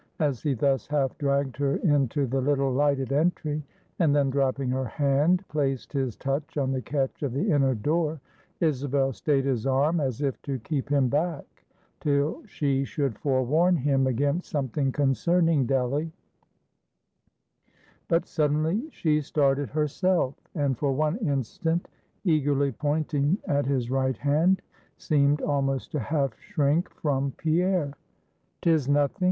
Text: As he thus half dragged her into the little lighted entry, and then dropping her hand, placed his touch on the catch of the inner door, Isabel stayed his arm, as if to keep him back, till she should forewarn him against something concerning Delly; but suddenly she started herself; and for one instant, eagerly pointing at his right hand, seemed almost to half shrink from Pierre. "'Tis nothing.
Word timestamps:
As 0.19 0.41
he 0.41 0.55
thus 0.55 0.87
half 0.87 1.15
dragged 1.19 1.57
her 1.57 1.75
into 1.75 2.25
the 2.25 2.41
little 2.41 2.71
lighted 2.73 3.11
entry, 3.13 3.61
and 3.99 4.15
then 4.15 4.31
dropping 4.31 4.71
her 4.71 4.85
hand, 4.85 5.47
placed 5.47 5.93
his 5.93 6.15
touch 6.15 6.57
on 6.57 6.71
the 6.71 6.81
catch 6.81 7.21
of 7.21 7.33
the 7.33 7.51
inner 7.51 7.75
door, 7.75 8.19
Isabel 8.61 9.13
stayed 9.13 9.45
his 9.45 9.67
arm, 9.67 9.99
as 9.99 10.23
if 10.23 10.41
to 10.41 10.57
keep 10.57 10.89
him 10.89 11.07
back, 11.07 11.67
till 11.99 12.43
she 12.47 12.83
should 12.83 13.19
forewarn 13.19 13.75
him 13.75 14.07
against 14.07 14.49
something 14.49 14.91
concerning 14.91 15.67
Delly; 15.67 16.11
but 18.07 18.25
suddenly 18.25 18.87
she 18.89 19.21
started 19.21 19.69
herself; 19.69 20.33
and 20.55 20.79
for 20.79 20.93
one 20.93 21.17
instant, 21.17 21.87
eagerly 22.23 22.71
pointing 22.71 23.37
at 23.45 23.67
his 23.67 23.91
right 23.91 24.17
hand, 24.17 24.63
seemed 24.97 25.41
almost 25.43 25.91
to 25.91 25.99
half 25.99 26.33
shrink 26.39 26.89
from 26.89 27.33
Pierre. 27.37 27.93
"'Tis 28.63 28.89
nothing. 28.89 29.17